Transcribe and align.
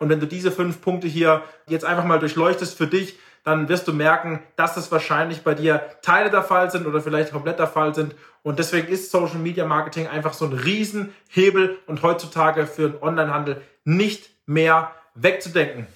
Und 0.00 0.08
wenn 0.08 0.18
du 0.18 0.26
diese 0.26 0.50
fünf 0.50 0.80
Punkte 0.80 1.06
hier 1.06 1.42
jetzt 1.68 1.84
einfach 1.84 2.04
mal 2.04 2.18
durchleuchtest 2.18 2.76
für 2.76 2.88
dich, 2.88 3.16
dann 3.44 3.68
wirst 3.68 3.86
du 3.86 3.92
merken, 3.92 4.40
dass 4.56 4.76
es 4.76 4.90
wahrscheinlich 4.90 5.42
bei 5.42 5.54
dir 5.54 5.82
Teile 6.02 6.30
der 6.30 6.42
Fall 6.42 6.70
sind 6.70 6.86
oder 6.86 7.00
vielleicht 7.00 7.32
komplett 7.32 7.58
der 7.58 7.66
Fall 7.66 7.94
sind. 7.94 8.14
Und 8.42 8.58
deswegen 8.58 8.88
ist 8.88 9.10
Social 9.10 9.38
Media 9.38 9.66
Marketing 9.66 10.08
einfach 10.08 10.32
so 10.32 10.46
ein 10.46 10.52
Riesenhebel 10.52 11.78
und 11.86 12.02
heutzutage 12.02 12.66
für 12.66 12.90
den 12.90 13.02
Onlinehandel 13.02 13.62
nicht 13.84 14.30
mehr 14.46 14.90
wegzudenken. 15.14 15.86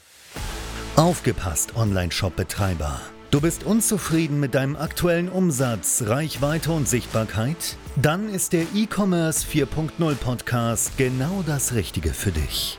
Aufgepasst, 0.97 1.75
Online-Shop-Betreiber. 1.77 3.01
Du 3.31 3.41
bist 3.41 3.65
unzufrieden 3.65 4.39
mit 4.39 4.55
deinem 4.55 4.77
aktuellen 4.77 5.29
Umsatz, 5.29 6.05
Reichweite 6.07 6.71
und 6.71 6.89
Sichtbarkeit? 6.89 7.77
Dann 7.97 8.29
ist 8.29 8.53
der 8.53 8.63
E-Commerce 8.75 9.45
4.0 9.47 10.15
Podcast 10.17 10.97
genau 10.99 11.43
das 11.45 11.75
Richtige 11.75 12.11
für 12.11 12.31
dich. 12.31 12.79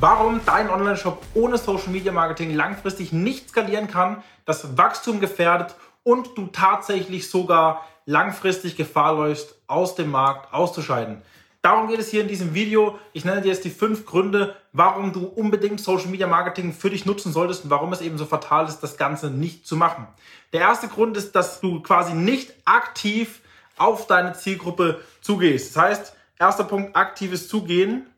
warum 0.00 0.40
dein 0.46 0.70
Online-Shop 0.70 1.22
ohne 1.34 1.58
Social 1.58 1.90
Media 1.90 2.10
Marketing 2.10 2.54
langfristig 2.54 3.12
nicht 3.12 3.50
skalieren 3.50 3.86
kann, 3.86 4.22
das 4.46 4.78
Wachstum 4.78 5.20
gefährdet 5.20 5.74
und 6.02 6.38
du 6.38 6.46
tatsächlich 6.46 7.28
sogar 7.28 7.86
langfristig 8.06 8.76
Gefahr 8.76 9.14
läufst, 9.14 9.54
aus 9.66 9.94
dem 9.94 10.10
Markt 10.10 10.52
auszuscheiden. 10.54 11.20
Darum 11.62 11.88
geht 11.88 12.00
es 12.00 12.08
hier 12.08 12.22
in 12.22 12.28
diesem 12.28 12.54
Video. 12.54 12.98
Ich 13.12 13.26
nenne 13.26 13.42
dir 13.42 13.48
jetzt 13.48 13.66
die 13.66 13.70
fünf 13.70 14.06
Gründe, 14.06 14.56
warum 14.72 15.12
du 15.12 15.26
unbedingt 15.26 15.78
Social 15.78 16.08
Media 16.08 16.26
Marketing 16.26 16.72
für 16.72 16.88
dich 16.88 17.04
nutzen 17.04 17.32
solltest 17.34 17.64
und 17.64 17.70
warum 17.70 17.92
es 17.92 18.00
eben 18.00 18.16
so 18.16 18.24
fatal 18.24 18.66
ist, 18.66 18.80
das 18.80 18.96
Ganze 18.96 19.30
nicht 19.30 19.66
zu 19.66 19.76
machen. 19.76 20.06
Der 20.54 20.60
erste 20.60 20.88
Grund 20.88 21.18
ist, 21.18 21.36
dass 21.36 21.60
du 21.60 21.82
quasi 21.82 22.14
nicht 22.14 22.54
aktiv 22.64 23.40
auf 23.76 24.06
deine 24.06 24.32
Zielgruppe 24.32 25.02
zugehst. 25.20 25.76
Das 25.76 25.82
heißt, 25.82 26.16
erster 26.38 26.64
Punkt, 26.64 26.96
aktives 26.96 27.48
Zugehen 27.48 28.09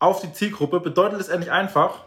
auf 0.00 0.20
die 0.20 0.32
Zielgruppe 0.32 0.80
bedeutet 0.80 1.18
letztendlich 1.18 1.50
einfach, 1.50 2.04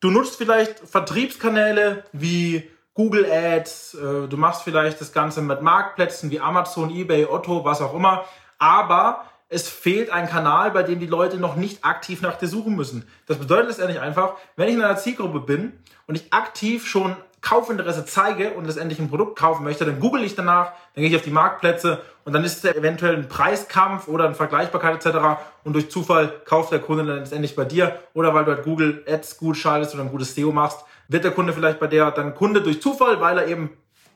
du 0.00 0.10
nutzt 0.10 0.36
vielleicht 0.36 0.78
Vertriebskanäle 0.80 2.04
wie 2.12 2.70
Google 2.94 3.30
Ads, 3.30 3.94
äh, 3.94 4.28
du 4.28 4.36
machst 4.36 4.62
vielleicht 4.62 5.00
das 5.00 5.12
Ganze 5.12 5.40
mit 5.40 5.62
Marktplätzen 5.62 6.30
wie 6.30 6.40
Amazon, 6.40 6.90
eBay, 6.90 7.26
Otto, 7.26 7.64
was 7.64 7.80
auch 7.80 7.94
immer, 7.94 8.24
aber 8.58 9.24
es 9.48 9.68
fehlt 9.68 10.10
ein 10.10 10.28
Kanal, 10.28 10.70
bei 10.72 10.82
dem 10.82 11.00
die 11.00 11.06
Leute 11.06 11.38
noch 11.38 11.56
nicht 11.56 11.84
aktiv 11.84 12.20
nach 12.20 12.36
dir 12.36 12.48
suchen 12.48 12.76
müssen. 12.76 13.08
Das 13.26 13.38
bedeutet 13.38 13.68
letztendlich 13.68 14.00
einfach, 14.00 14.34
wenn 14.56 14.68
ich 14.68 14.74
in 14.74 14.82
einer 14.82 14.98
Zielgruppe 14.98 15.40
bin 15.40 15.72
und 16.06 16.16
ich 16.16 16.32
aktiv 16.32 16.86
schon 16.86 17.16
Kaufinteresse 17.40 18.04
zeige 18.04 18.52
und 18.52 18.66
letztendlich 18.66 18.98
ein 18.98 19.08
Produkt 19.08 19.38
kaufen 19.38 19.64
möchte, 19.64 19.84
dann 19.84 20.00
google 20.00 20.24
ich 20.24 20.34
danach, 20.34 20.72
dann 20.94 21.02
gehe 21.02 21.08
ich 21.08 21.16
auf 21.16 21.22
die 21.22 21.30
Marktplätze 21.30 22.00
und 22.24 22.32
dann 22.32 22.44
ist 22.44 22.64
es 22.64 22.76
eventuell 22.76 23.14
ein 23.14 23.28
Preiskampf 23.28 24.08
oder 24.08 24.24
eine 24.24 24.34
Vergleichbarkeit 24.34 25.06
etc. 25.06 25.40
Und 25.64 25.74
durch 25.74 25.90
Zufall 25.90 26.32
kauft 26.44 26.72
der 26.72 26.80
Kunde 26.80 27.04
dann 27.06 27.18
letztendlich 27.18 27.54
bei 27.54 27.64
dir 27.64 27.98
oder 28.12 28.34
weil 28.34 28.44
du 28.44 28.52
halt 28.52 28.64
Google 28.64 29.04
Ads 29.08 29.38
gut 29.38 29.56
schaltest 29.56 29.94
oder 29.94 30.02
ein 30.02 30.10
gutes 30.10 30.34
SEO 30.34 30.52
machst, 30.52 30.84
wird 31.08 31.24
der 31.24 31.30
Kunde 31.30 31.52
vielleicht 31.52 31.78
bei 31.78 31.86
dir 31.86 32.10
dann 32.10 32.34
Kunde 32.34 32.60
durch 32.60 32.82
Zufall, 32.82 33.20
weil 33.20 33.38
er 33.38 33.46
eben 33.46 33.70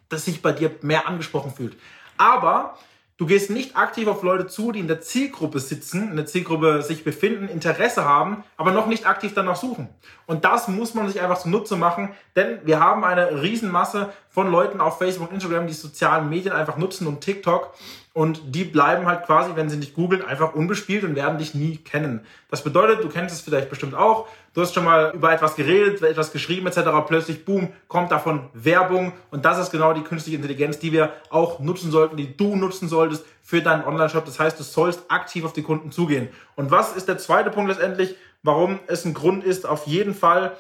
das 0.09 0.25
sich 0.25 0.43
bei 0.43 0.53
dir 0.53 0.71
mehr 0.83 1.09
angesprochen 1.09 1.53
fühlt. 1.53 1.77
Aber 2.19 2.77
Du 3.23 3.29
gehst 3.29 3.51
nicht 3.51 3.77
aktiv 3.77 4.09
auf 4.09 4.25
Leute 4.25 4.49
zu, 4.49 4.73
die 4.73 4.81
in 4.81 4.89
der 4.89 5.01
Zielgruppe 5.01 5.61
sitzen, 5.61 6.11
in 6.11 6.17
der 6.17 6.27
Zielgruppe 6.27 6.83
sich 6.83 7.05
befinden, 7.05 7.47
Interesse 7.47 8.05
haben, 8.05 8.43
aber 8.57 8.73
noch 8.73 8.89
nicht 8.89 9.07
aktiv 9.07 9.31
danach 9.33 9.55
suchen. 9.55 9.89
Und 10.27 10.45
das 10.45 10.67
muss 10.67 10.95
man 10.95 11.07
sich 11.07 11.21
einfach 11.21 11.39
zunutze 11.39 11.77
machen, 11.77 12.09
denn 12.35 12.59
wir 12.65 12.81
haben 12.81 13.05
eine 13.05 13.41
Riesenmasse 13.41 14.13
von 14.29 14.51
Leuten 14.51 14.81
auf 14.81 14.99
Facebook 14.99 15.31
Instagram, 15.31 15.69
die 15.69 15.73
sozialen 15.73 16.31
Medien 16.31 16.53
einfach 16.53 16.77
nutzen 16.79 17.07
und 17.07 17.21
TikTok 17.21 17.73
und 18.15 18.55
die 18.55 18.65
bleiben 18.65 19.07
halt 19.07 19.25
quasi, 19.25 19.53
wenn 19.55 19.71
sie 19.71 19.79
nicht 19.79 19.95
googeln, 19.95 20.23
einfach 20.23 20.55
unbespielt 20.55 21.03
und 21.05 21.17
werden 21.17 21.39
dich 21.39 21.55
nie 21.55 21.79
kennen. 21.79 22.21
Das 22.51 22.63
bedeutet, 22.63 23.03
du 23.03 23.09
kennst 23.09 23.35
es 23.35 23.41
vielleicht 23.41 23.71
bestimmt 23.71 23.95
auch, 23.95 24.29
du 24.53 24.61
hast 24.61 24.75
schon 24.75 24.85
mal 24.85 25.13
über 25.15 25.33
etwas 25.33 25.57
geredet, 25.57 26.03
etwas 26.03 26.31
geschrieben 26.31 26.67
etc. 26.67 26.81
Plötzlich, 27.07 27.47
boom, 27.47 27.73
kommt 27.89 28.13
davon 28.13 28.51
Werbung 28.53 29.13
und 29.31 29.47
das 29.47 29.59
ist 29.59 29.71
genau 29.71 29.95
die 29.95 30.03
künstliche 30.03 30.37
Intelligenz, 30.37 30.79
die 30.79 30.93
wir 30.93 31.15
auch 31.31 31.59
nutzen 31.59 31.91
sollten, 31.91 32.19
die 32.19 32.37
du 32.37 32.55
nutzen 32.55 32.87
solltest 32.87 33.25
für 33.43 33.63
deinen 33.63 33.85
Online-Shop. 33.85 34.27
Das 34.27 34.39
heißt, 34.39 34.59
du 34.59 34.63
sollst 34.63 35.11
aktiv 35.11 35.45
auf 35.45 35.55
die 35.55 35.63
Kunden 35.63 35.91
zugehen. 35.91 36.29
Und 36.55 36.71
was 36.71 36.95
ist 36.95 37.09
der 37.09 37.17
zweite 37.17 37.51
Punkt 37.51 37.71
letztendlich, 37.71 38.17
warum 38.43 38.79
es 38.89 39.07
ein 39.07 39.15
Grund 39.15 39.43
ist, 39.43 39.67
auf 39.67 39.87
jeden 39.87 40.15
Fall 40.15 40.57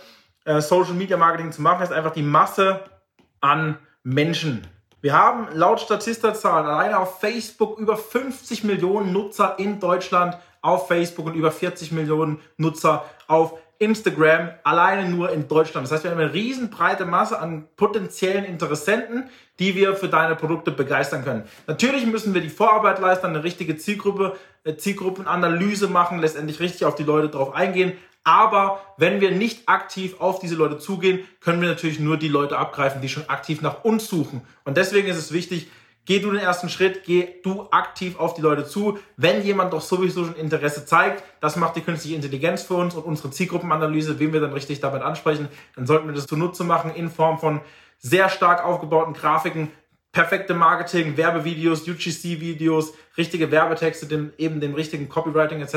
äh, 0.47 0.63
Social 0.63 0.95
Media 0.95 1.19
Marketing 1.19 1.53
zu 1.53 1.61
machen, 1.61 1.83
ist 1.83 1.93
einfach 1.93 2.13
die 2.13 2.23
Masse 2.23 2.81
an 3.41 3.77
Menschen. 4.03 4.67
Wir 5.03 5.15
haben 5.15 5.49
laut 5.53 5.81
Statista-Zahlen 5.81 6.65
alleine 6.65 6.97
auf 7.01 7.19
Facebook 7.19 7.77
über 7.77 7.97
50 7.97 8.63
Millionen 8.63 9.13
Nutzer 9.13 9.59
in 9.59 9.81
Deutschland 9.81 10.39
auf 10.61 10.87
Facebook 10.87 11.27
und 11.27 11.35
über 11.35 11.51
40 11.51 11.91
Millionen 11.91 12.41
Nutzer 12.57 13.05
auf 13.27 13.59
Instagram, 13.83 14.51
alleine 14.63 15.09
nur 15.09 15.31
in 15.31 15.49
Deutschland. 15.49 15.85
Das 15.85 15.93
heißt, 15.93 16.05
wir 16.05 16.13
haben 16.13 16.21
eine 16.21 16.33
riesen 16.33 16.71
breite 16.71 17.05
Masse 17.05 17.39
an 17.39 17.67
potenziellen 17.77 18.45
Interessenten, 18.45 19.25
die 19.59 19.75
wir 19.75 19.97
für 19.97 20.09
deine 20.09 20.37
Produkte 20.37 20.71
begeistern 20.71 21.25
können. 21.25 21.43
Natürlich 21.67 22.07
müssen 22.07 22.33
wir 22.33 22.41
die 22.41 22.49
Vorarbeit 22.49 23.01
leisten, 23.01 23.27
eine 23.27 23.45
richtige 23.45 23.77
Zielgruppe, 23.77 24.37
äh, 24.65 24.77
Zielgruppenanalyse 24.77 25.89
machen, 25.89 26.21
letztendlich 26.21 26.61
richtig 26.61 26.85
auf 26.85 26.95
die 26.95 27.03
Leute 27.03 27.29
drauf 27.29 27.55
eingehen. 27.55 27.93
Aber 28.25 28.81
wenn 28.99 29.21
wir 29.21 29.33
nicht 29.33 29.69
aktiv 29.69 30.21
auf 30.21 30.39
diese 30.39 30.55
Leute 30.55 30.79
zugehen, 30.79 31.27
können 31.41 31.61
wir 31.61 31.69
natürlich 31.69 31.99
nur 31.99 32.17
die 32.17 32.29
Leute 32.29 32.57
abgreifen, 32.57 33.01
die 33.01 33.09
schon 33.09 33.29
aktiv 33.29 33.63
nach 33.63 33.83
uns 33.83 34.07
suchen. 34.09 34.43
Und 34.65 34.77
deswegen 34.77 35.09
ist 35.09 35.17
es 35.17 35.33
wichtig, 35.33 35.69
geh 36.05 36.19
du 36.19 36.31
den 36.31 36.41
ersten 36.41 36.69
Schritt, 36.69 37.05
geh 37.05 37.41
du 37.43 37.69
aktiv 37.71 38.19
auf 38.19 38.35
die 38.35 38.43
Leute 38.43 38.67
zu. 38.67 38.99
Wenn 39.17 39.43
jemand 39.43 39.73
doch 39.73 39.81
sowieso 39.81 40.25
schon 40.25 40.37
Interesse 40.37 40.85
zeigt, 40.85 41.23
das 41.41 41.57
macht 41.57 41.77
die 41.77 41.81
künstliche 41.81 42.17
Intelligenz 42.17 42.63
für 42.63 42.75
uns 42.75 42.95
und 42.95 43.05
unsere 43.05 43.31
Zielgruppenanalyse, 43.31 44.19
wen 44.19 44.33
wir 44.33 44.41
dann 44.41 44.53
richtig 44.53 44.81
damit 44.81 45.03
ansprechen, 45.03 45.49
dann 45.77 45.87
sollten 45.87 46.07
wir 46.07 46.15
das 46.15 46.27
zunutze 46.27 46.65
machen 46.65 46.95
in 46.95 47.11
Form 47.11 47.39
von 47.39 47.61
sehr 47.99 48.29
stark 48.29 48.65
aufgebauten 48.65 49.15
Grafiken, 49.15 49.71
perfekte 50.11 50.55
Marketing, 50.55 51.17
Werbevideos, 51.17 51.89
UGC-Videos, 51.89 52.93
richtige 53.17 53.51
Werbetexte, 53.51 54.07
dem, 54.07 54.33
eben 54.37 54.61
dem 54.61 54.75
richtigen 54.75 55.09
Copywriting 55.09 55.61
etc. 55.63 55.75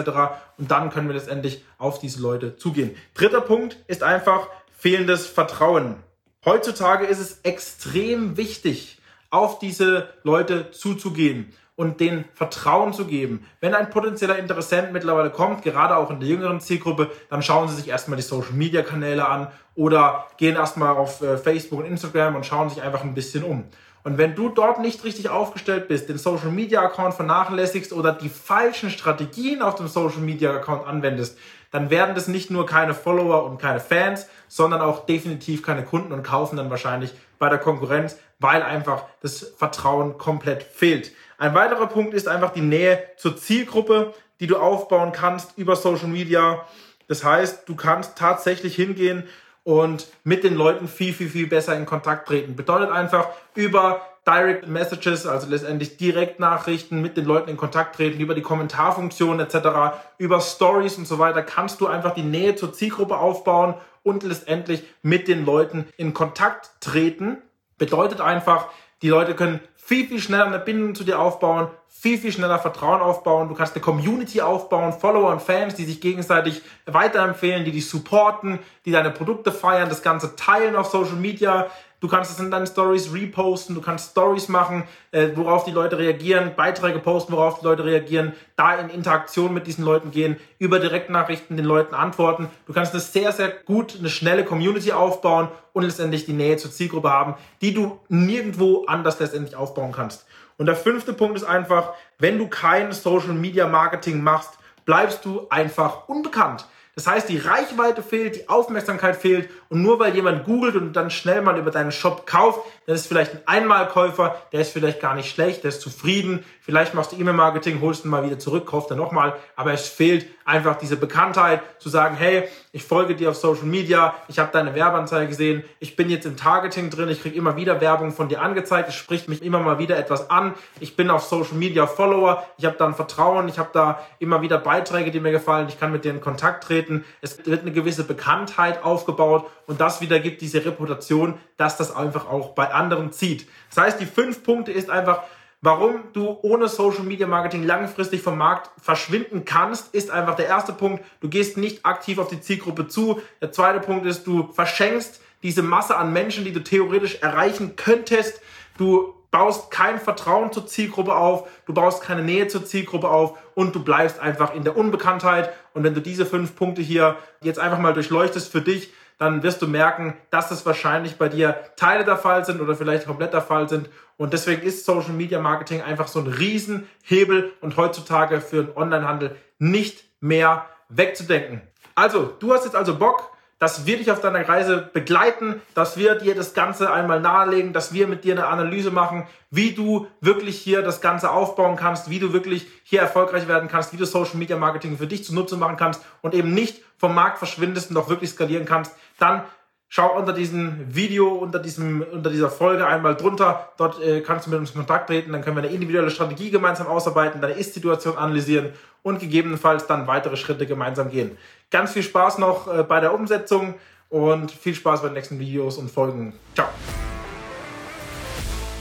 Und 0.57 0.71
dann 0.71 0.89
können 0.89 1.07
wir 1.07 1.15
letztendlich 1.15 1.63
auf 1.77 1.99
diese 1.99 2.21
Leute 2.21 2.57
zugehen. 2.57 2.95
Dritter 3.13 3.41
Punkt 3.41 3.77
ist 3.87 4.03
einfach 4.03 4.49
fehlendes 4.77 5.25
Vertrauen. 5.25 5.97
Heutzutage 6.43 7.05
ist 7.05 7.19
es 7.19 7.39
extrem 7.43 8.37
wichtig, 8.37 8.99
auf 9.35 9.59
diese 9.59 10.09
Leute 10.23 10.71
zuzugehen 10.71 11.53
und 11.75 11.99
den 11.99 12.23
Vertrauen 12.33 12.93
zu 12.93 13.05
geben. 13.05 13.45
Wenn 13.59 13.75
ein 13.75 13.89
potenzieller 13.89 14.37
Interessent 14.37 14.93
mittlerweile 14.93 15.29
kommt, 15.29 15.61
gerade 15.61 15.97
auch 15.97 16.09
in 16.09 16.19
der 16.19 16.29
jüngeren 16.29 16.61
Zielgruppe, 16.61 17.11
dann 17.29 17.43
schauen 17.43 17.67
sie 17.67 17.75
sich 17.75 17.89
erstmal 17.89 18.15
die 18.15 18.23
Social 18.23 18.53
Media 18.53 18.81
Kanäle 18.81 19.27
an 19.27 19.49
oder 19.75 20.27
gehen 20.37 20.55
erstmal 20.55 20.95
auf 20.95 21.21
äh, 21.21 21.37
Facebook 21.37 21.79
und 21.79 21.85
Instagram 21.85 22.35
und 22.35 22.45
schauen 22.45 22.69
sich 22.69 22.81
einfach 22.81 23.03
ein 23.03 23.13
bisschen 23.13 23.43
um. 23.43 23.65
Und 24.05 24.19
wenn 24.19 24.35
du 24.35 24.49
dort 24.49 24.79
nicht 24.79 25.03
richtig 25.03 25.29
aufgestellt 25.29 25.87
bist, 25.87 26.09
den 26.09 26.19
Social 26.19 26.51
Media 26.51 26.83
Account 26.83 27.15
vernachlässigst 27.15 27.91
oder 27.91 28.13
die 28.13 28.29
falschen 28.29 28.91
Strategien 28.91 29.63
auf 29.63 29.73
dem 29.73 29.87
Social 29.87 30.19
Media 30.19 30.53
Account 30.53 30.85
anwendest, 30.85 31.39
dann 31.71 31.89
werden 31.89 32.13
das 32.13 32.27
nicht 32.27 32.51
nur 32.51 32.67
keine 32.67 32.93
Follower 32.93 33.45
und 33.45 33.57
keine 33.57 33.79
Fans, 33.79 34.27
sondern 34.47 34.81
auch 34.81 35.07
definitiv 35.07 35.63
keine 35.63 35.83
Kunden 35.83 36.13
und 36.13 36.21
kaufen 36.21 36.55
dann 36.55 36.69
wahrscheinlich 36.69 37.15
bei 37.39 37.49
der 37.49 37.57
Konkurrenz, 37.57 38.15
weil 38.37 38.61
einfach 38.61 39.05
das 39.23 39.39
Vertrauen 39.57 40.19
komplett 40.19 40.61
fehlt. 40.61 41.11
Ein 41.39 41.55
weiterer 41.55 41.87
Punkt 41.87 42.13
ist 42.13 42.27
einfach 42.27 42.53
die 42.53 42.61
Nähe 42.61 43.03
zur 43.17 43.35
Zielgruppe, 43.35 44.13
die 44.39 44.45
du 44.45 44.57
aufbauen 44.57 45.13
kannst 45.13 45.57
über 45.57 45.75
Social 45.75 46.09
Media. 46.09 46.63
Das 47.07 47.23
heißt, 47.23 47.67
du 47.67 47.75
kannst 47.75 48.19
tatsächlich 48.19 48.75
hingehen 48.75 49.23
und 49.65 50.07
mit 50.23 50.43
den 50.43 50.55
Leuten 50.55 50.87
viel, 50.87 51.11
viel, 51.11 51.27
viel 51.27 51.47
besser 51.47 51.75
in 51.75 51.85
Kontakt 51.85 52.27
treten. 52.27 52.55
Bedeutet 52.55 52.91
einfach 52.91 53.29
über 53.55 53.99
Direct 54.25 54.67
Messages, 54.67 55.25
also 55.25 55.47
letztendlich 55.47 55.97
Direktnachrichten 55.97 57.01
mit 57.01 57.17
den 57.17 57.25
Leuten 57.25 57.49
in 57.49 57.57
Kontakt 57.57 57.95
treten, 57.95 58.19
über 58.19 58.35
die 58.35 58.41
Kommentarfunktion 58.41 59.39
etc., 59.39 59.97
über 60.19 60.39
Stories 60.39 60.97
und 60.97 61.07
so 61.07 61.19
weiter, 61.19 61.41
kannst 61.41 61.81
du 61.81 61.87
einfach 61.87 62.13
die 62.13 62.23
Nähe 62.23 62.55
zur 62.55 62.73
Zielgruppe 62.73 63.17
aufbauen 63.17 63.73
und 64.03 64.23
letztendlich 64.23 64.83
mit 65.01 65.27
den 65.27 65.45
Leuten 65.45 65.87
in 65.97 66.13
Kontakt 66.13 66.69
treten. 66.79 67.37
Bedeutet 67.79 68.21
einfach, 68.21 68.67
die 69.01 69.09
Leute 69.09 69.35
können 69.35 69.59
viel, 69.85 70.07
viel 70.07 70.19
schneller 70.19 70.47
eine 70.47 70.57
Bindung 70.57 70.95
zu 70.95 71.03
dir 71.03 71.19
aufbauen, 71.19 71.67
viel, 71.87 72.17
viel 72.17 72.31
schneller 72.31 72.57
Vertrauen 72.57 73.01
aufbauen. 73.01 73.49
Du 73.49 73.53
kannst 73.53 73.75
eine 73.75 73.83
Community 73.83 74.41
aufbauen, 74.41 74.93
Follower 74.93 75.31
und 75.31 75.43
Fans, 75.43 75.75
die 75.75 75.85
sich 75.85 76.01
gegenseitig 76.01 76.63
weiterempfehlen, 76.87 77.65
die 77.65 77.71
dich 77.71 77.87
supporten, 77.87 78.57
die 78.85 78.91
deine 78.91 79.11
Produkte 79.11 79.51
feiern, 79.51 79.87
das 79.87 80.01
Ganze 80.01 80.35
teilen 80.35 80.75
auf 80.75 80.87
Social 80.87 81.17
Media. 81.17 81.67
Du 82.05 82.11
kannst 82.11 82.29
es 82.29 82.39
in 82.39 82.51
deinen 82.51 82.67
Stories 82.67 83.11
reposten, 83.11 83.73
du 83.73 83.81
kannst 83.81 84.11
Stories 84.11 84.47
machen, 84.47 84.83
äh, 85.09 85.29
worauf 85.33 85.63
die 85.63 85.71
Leute 85.71 85.97
reagieren, 85.97 86.51
Beiträge 86.55 86.99
posten, 86.99 87.33
worauf 87.33 87.61
die 87.61 87.65
Leute 87.65 87.83
reagieren, 87.83 88.33
da 88.55 88.75
in 88.75 88.89
Interaktion 88.89 89.51
mit 89.55 89.65
diesen 89.65 89.83
Leuten 89.83 90.11
gehen, 90.11 90.37
über 90.59 90.77
Direktnachrichten 90.77 91.57
den 91.57 91.65
Leuten 91.65 91.95
antworten. 91.95 92.47
Du 92.67 92.73
kannst 92.73 92.93
eine 92.93 93.01
sehr, 93.01 93.31
sehr 93.31 93.49
gut, 93.49 93.95
eine 93.97 94.09
schnelle 94.09 94.45
Community 94.45 94.91
aufbauen 94.91 95.47
und 95.73 95.81
letztendlich 95.81 96.27
die 96.27 96.33
Nähe 96.33 96.57
zur 96.57 96.69
Zielgruppe 96.69 97.09
haben, 97.09 97.33
die 97.61 97.73
du 97.73 97.99
nirgendwo 98.07 98.85
anders 98.85 99.19
letztendlich 99.19 99.55
aufbauen 99.55 99.91
kannst. 99.91 100.27
Und 100.59 100.67
der 100.67 100.75
fünfte 100.75 101.11
Punkt 101.11 101.37
ist 101.37 101.43
einfach, 101.43 101.93
wenn 102.19 102.37
du 102.37 102.47
kein 102.47 102.91
Social 102.91 103.33
Media 103.33 103.67
Marketing 103.67 104.21
machst, 104.21 104.59
bleibst 104.85 105.25
du 105.25 105.47
einfach 105.49 106.07
unbekannt. 106.07 106.67
Das 106.95 107.07
heißt, 107.07 107.27
die 107.27 107.37
Reichweite 107.37 108.01
fehlt, 108.01 108.37
die 108.37 108.47
Aufmerksamkeit 108.47 109.17
fehlt 109.17 109.49
und 109.67 109.81
nur 109.81 109.99
weil 109.99 110.15
jemand 110.15 110.45
googelt 110.45 110.77
und 110.77 110.93
dann 110.93 111.11
schnell 111.11 111.41
mal 111.41 111.59
über 111.59 111.69
deinen 111.69 111.91
Shop 111.91 112.25
kauft, 112.25 112.61
das 112.85 113.01
ist 113.01 113.07
vielleicht 113.07 113.33
ein 113.33 113.41
Einmalkäufer, 113.45 114.35
der 114.51 114.61
ist 114.61 114.71
vielleicht 114.71 114.99
gar 114.99 115.15
nicht 115.15 115.29
schlecht, 115.29 115.63
der 115.63 115.69
ist 115.69 115.81
zufrieden, 115.81 116.45
vielleicht 116.61 116.93
machst 116.93 117.11
du 117.11 117.15
E-Mail-Marketing, 117.17 117.81
holst 117.81 118.05
ihn 118.05 118.09
mal 118.09 118.23
wieder 118.23 118.39
zurück, 118.39 118.65
kaufst 118.65 118.91
dann 118.91 118.97
nochmal, 118.97 119.35
aber 119.55 119.73
es 119.73 119.87
fehlt 119.87 120.27
einfach 120.45 120.77
diese 120.77 120.95
Bekanntheit, 120.95 121.61
zu 121.79 121.89
sagen, 121.89 122.15
hey, 122.15 122.47
ich 122.71 122.83
folge 122.83 123.15
dir 123.15 123.31
auf 123.31 123.35
Social 123.35 123.65
Media, 123.65 124.13
ich 124.27 124.37
habe 124.37 124.51
deine 124.51 124.75
Werbeanzeige 124.75 125.27
gesehen, 125.27 125.63
ich 125.79 125.95
bin 125.95 126.09
jetzt 126.09 126.25
im 126.25 126.37
Targeting 126.37 126.91
drin, 126.91 127.09
ich 127.09 127.21
kriege 127.21 127.35
immer 127.35 127.55
wieder 127.55 127.81
Werbung 127.81 128.11
von 128.11 128.29
dir 128.29 128.41
angezeigt, 128.41 128.89
es 128.89 128.95
spricht 128.95 129.27
mich 129.27 129.41
immer 129.41 129.59
mal 129.59 129.79
wieder 129.79 129.97
etwas 129.97 130.29
an, 130.29 130.53
ich 130.79 130.95
bin 130.95 131.09
auf 131.09 131.23
Social 131.23 131.55
Media 131.55 131.87
Follower, 131.87 132.45
ich 132.57 132.65
habe 132.65 132.75
da 132.77 132.85
ein 132.85 132.93
Vertrauen, 132.93 133.47
ich 133.47 133.57
habe 133.57 133.69
da 133.73 133.99
immer 134.19 134.41
wieder 134.41 134.59
Beiträge, 134.59 135.09
die 135.09 135.19
mir 135.19 135.31
gefallen, 135.31 135.67
ich 135.67 135.79
kann 135.79 135.91
mit 135.91 136.05
dir 136.05 136.11
in 136.11 136.21
Kontakt 136.21 136.65
treten, 136.65 137.05
es 137.21 137.45
wird 137.45 137.61
eine 137.61 137.71
gewisse 137.71 138.03
Bekanntheit 138.03 138.83
aufgebaut 138.83 139.49
und 139.65 139.81
das 139.81 140.01
wieder 140.01 140.19
gibt 140.19 140.41
diese 140.41 140.63
Reputation, 140.63 141.35
dass 141.57 141.77
das 141.77 141.95
einfach 141.95 142.29
auch 142.29 142.49
bei 142.49 142.74
anderen 142.75 143.11
zieht. 143.11 143.47
Das 143.69 143.83
heißt, 143.83 143.99
die 143.99 144.05
fünf 144.05 144.43
Punkte 144.43 144.71
ist 144.71 144.89
einfach, 144.89 145.23
Warum 145.65 146.03
du 146.13 146.37
ohne 146.43 146.67
Social 146.67 147.01
Media 147.01 147.25
Marketing 147.25 147.63
langfristig 147.63 148.21
vom 148.21 148.37
Markt 148.37 148.69
verschwinden 148.79 149.45
kannst, 149.45 149.95
ist 149.95 150.11
einfach 150.11 150.35
der 150.35 150.45
erste 150.45 150.73
Punkt. 150.73 151.03
Du 151.21 151.27
gehst 151.27 151.57
nicht 151.57 151.87
aktiv 151.87 152.19
auf 152.19 152.27
die 152.27 152.39
Zielgruppe 152.39 152.87
zu. 152.87 153.19
Der 153.41 153.51
zweite 153.51 153.79
Punkt 153.79 154.05
ist, 154.05 154.27
du 154.27 154.51
verschenkst 154.53 155.21
diese 155.41 155.63
Masse 155.63 155.97
an 155.97 156.13
Menschen, 156.13 156.45
die 156.45 156.53
du 156.53 156.63
theoretisch 156.63 157.15
erreichen 157.21 157.75
könntest. 157.75 158.41
Du 158.77 159.15
baust 159.31 159.71
kein 159.71 159.99
Vertrauen 159.99 160.51
zur 160.51 160.67
Zielgruppe 160.67 161.15
auf, 161.15 161.49
du 161.65 161.73
baust 161.73 162.03
keine 162.03 162.21
Nähe 162.21 162.47
zur 162.47 162.63
Zielgruppe 162.63 163.09
auf 163.09 163.35
und 163.55 163.73
du 163.73 163.83
bleibst 163.83 164.19
einfach 164.19 164.53
in 164.53 164.63
der 164.63 164.77
Unbekanntheit. 164.77 165.51
Und 165.73 165.83
wenn 165.83 165.95
du 165.95 165.99
diese 165.99 166.27
fünf 166.27 166.55
Punkte 166.55 166.83
hier 166.83 167.17
jetzt 167.41 167.57
einfach 167.57 167.79
mal 167.79 167.93
durchleuchtest 167.93 168.51
für 168.51 168.61
dich, 168.61 168.93
dann 169.17 169.43
wirst 169.43 169.61
du 169.61 169.67
merken, 169.67 170.15
dass 170.29 170.51
es 170.51 170.65
wahrscheinlich 170.65 171.17
bei 171.17 171.29
dir 171.29 171.55
Teile 171.75 172.03
der 172.03 172.17
Fall 172.17 172.45
sind 172.45 172.61
oder 172.61 172.75
vielleicht 172.75 173.05
komplett 173.05 173.33
der 173.33 173.41
Fall 173.41 173.69
sind. 173.69 173.89
Und 174.17 174.33
deswegen 174.33 174.61
ist 174.61 174.85
Social 174.85 175.13
Media 175.13 175.39
Marketing 175.39 175.81
einfach 175.81 176.07
so 176.07 176.19
ein 176.19 176.27
Riesenhebel 176.27 177.53
und 177.61 177.77
heutzutage 177.77 178.41
für 178.41 178.63
den 178.63 178.77
Onlinehandel 178.77 179.35
nicht 179.59 180.05
mehr 180.19 180.65
wegzudenken. 180.89 181.61
Also, 181.95 182.33
du 182.39 182.53
hast 182.53 182.65
jetzt 182.65 182.75
also 182.75 182.97
Bock, 182.97 183.34
dass 183.59 183.85
wir 183.85 183.97
dich 183.97 184.11
auf 184.11 184.19
deiner 184.19 184.47
Reise 184.47 184.89
begleiten, 184.93 185.61
dass 185.73 185.97
wir 185.97 186.15
dir 186.15 186.35
das 186.35 186.53
Ganze 186.53 186.91
einmal 186.91 187.21
nahelegen, 187.21 187.71
dass 187.71 187.93
wir 187.93 188.07
mit 188.07 188.23
dir 188.23 188.33
eine 188.33 188.47
Analyse 188.47 188.91
machen, 188.91 189.27
wie 189.49 189.71
du 189.71 190.07
wirklich 190.19 190.59
hier 190.59 190.81
das 190.81 190.99
Ganze 190.99 191.31
aufbauen 191.31 191.75
kannst, 191.77 192.09
wie 192.09 192.19
du 192.19 192.33
wirklich 192.33 192.67
hier 192.83 192.99
erfolgreich 192.99 193.47
werden 193.47 193.69
kannst, 193.69 193.93
wie 193.93 193.97
du 193.97 194.05
Social 194.05 194.37
Media 194.37 194.57
Marketing 194.57 194.97
für 194.97 195.07
dich 195.07 195.23
zunutze 195.23 195.55
machen 195.55 195.77
kannst 195.77 196.01
und 196.21 196.33
eben 196.33 196.53
nicht 196.53 196.81
vom 196.97 197.15
Markt 197.15 197.37
verschwindest 197.37 197.91
und 197.91 197.97
auch 197.97 198.09
wirklich 198.09 198.31
skalieren 198.31 198.65
kannst, 198.65 198.95
dann 199.19 199.43
schau 199.89 200.17
unter 200.17 200.33
diesem 200.33 200.93
Video, 200.93 201.29
unter, 201.29 201.59
diesem, 201.59 202.01
unter 202.01 202.29
dieser 202.29 202.49
Folge 202.49 202.85
einmal 202.85 203.15
drunter. 203.15 203.69
Dort 203.77 204.01
äh, 204.01 204.21
kannst 204.21 204.45
du 204.45 204.51
mit 204.51 204.59
uns 204.59 204.71
in 204.71 204.77
Kontakt 204.77 205.07
treten. 205.07 205.31
Dann 205.31 205.41
können 205.41 205.55
wir 205.57 205.63
eine 205.63 205.73
individuelle 205.73 206.09
Strategie 206.09 206.51
gemeinsam 206.51 206.87
ausarbeiten, 206.87 207.41
deine 207.41 207.53
Ist-Situation 207.53 208.17
analysieren 208.17 208.73
und 209.03 209.19
gegebenenfalls 209.19 209.87
dann 209.87 210.07
weitere 210.07 210.37
Schritte 210.37 210.65
gemeinsam 210.65 211.09
gehen. 211.09 211.37
Ganz 211.71 211.93
viel 211.93 212.03
Spaß 212.03 212.39
noch 212.39 212.67
äh, 212.67 212.83
bei 212.83 212.99
der 212.99 213.13
Umsetzung 213.13 213.75
und 214.09 214.51
viel 214.51 214.75
Spaß 214.75 215.01
bei 215.01 215.09
den 215.09 215.15
nächsten 215.15 215.39
Videos 215.39 215.77
und 215.77 215.91
Folgen. 215.91 216.33
Ciao. 216.53 216.67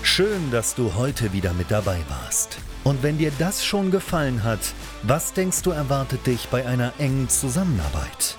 Schön, 0.02 0.50
dass 0.50 0.74
du 0.74 0.94
heute 0.94 1.32
wieder 1.32 1.52
mit 1.54 1.70
dabei 1.70 1.98
warst. 2.08 2.58
Und 2.84 3.02
wenn 3.02 3.18
dir 3.18 3.32
das 3.38 3.64
schon 3.64 3.90
gefallen 3.90 4.44
hat, 4.44 4.60
was 5.02 5.32
denkst 5.32 5.62
du 5.62 5.70
erwartet 5.70 6.26
dich 6.26 6.48
bei 6.48 6.66
einer 6.66 6.92
engen 6.98 7.28
Zusammenarbeit? 7.28 8.36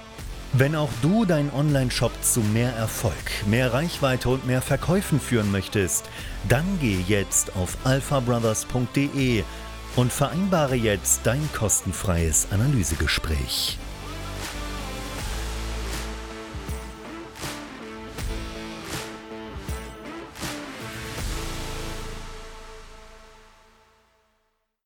Wenn 0.57 0.73
auch 0.73 0.91
du 1.01 1.25
deinen 1.25 1.51
Online-Shop 1.51 2.13
zu 2.21 2.39
mehr 2.39 2.71
Erfolg, 2.75 3.13
mehr 3.45 3.73
Reichweite 3.73 4.29
und 4.29 4.47
mehr 4.47 4.61
Verkäufen 4.61 5.19
führen 5.19 5.51
möchtest, 5.51 6.09
dann 6.47 6.63
geh 6.79 6.97
jetzt 7.09 7.57
auf 7.57 7.75
alphabrothers.de 7.83 9.43
und 9.97 10.13
vereinbare 10.13 10.75
jetzt 10.75 11.21
dein 11.25 11.41
kostenfreies 11.53 12.47
Analysegespräch. 12.51 13.77